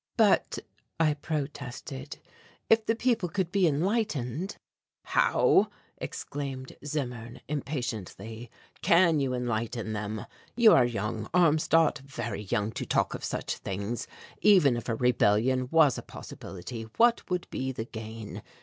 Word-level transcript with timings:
"But," 0.17 0.57
I 0.99 1.13
protested, 1.13 2.17
"if 2.71 2.87
the 2.87 2.95
people 2.95 3.29
could 3.29 3.51
be 3.51 3.67
enlightened?" 3.67 4.57
"How," 5.03 5.69
exclaimed 5.99 6.75
Zimmern 6.83 7.41
impatiently, 7.47 8.49
"can 8.81 9.19
you 9.19 9.35
enlighten 9.35 9.93
them? 9.93 10.25
You 10.55 10.73
are 10.73 10.85
young, 10.85 11.29
Armstadt, 11.35 11.99
very 11.99 12.45
young 12.45 12.71
to 12.71 12.85
talk 12.87 13.13
of 13.13 13.23
such 13.23 13.57
things 13.57 14.07
even 14.41 14.75
if 14.75 14.89
a 14.89 14.95
rebellion 14.95 15.67
was 15.69 15.99
a 15.99 16.01
possibility 16.01 16.87
what 16.97 17.29
would 17.29 17.47
be 17.51 17.71
the 17.71 17.85
gain? 17.85 18.41